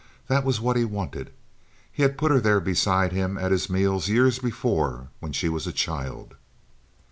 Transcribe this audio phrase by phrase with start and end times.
[0.29, 1.29] That was what he wanted.
[1.91, 5.67] He had put her there beside him at his meals years before when she was
[5.67, 6.33] a child.